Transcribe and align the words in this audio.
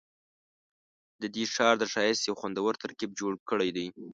ددې 1.21 1.43
ښار 1.53 1.75
د 1.79 1.83
ښایست 1.93 2.21
یو 2.25 2.39
خوندور 2.39 2.73
ترکیب 2.83 3.11
جوړ 3.19 3.33
کړی 3.49 3.69
دی. 3.75 3.87